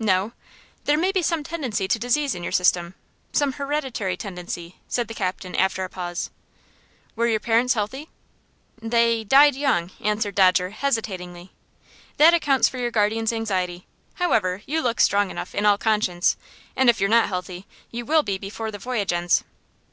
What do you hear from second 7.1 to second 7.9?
"Were your parents